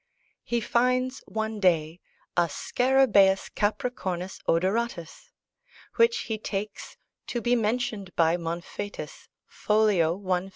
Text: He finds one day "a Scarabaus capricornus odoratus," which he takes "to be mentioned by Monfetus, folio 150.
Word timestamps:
He 0.41 0.61
finds 0.61 1.19
one 1.27 1.59
day 1.59 1.99
"a 2.35 2.49
Scarabaus 2.49 3.49
capricornus 3.49 4.41
odoratus," 4.47 5.29
which 5.97 6.21
he 6.21 6.39
takes 6.39 6.97
"to 7.27 7.39
be 7.39 7.55
mentioned 7.55 8.15
by 8.15 8.35
Monfetus, 8.35 9.27
folio 9.47 10.15
150. 10.15 10.49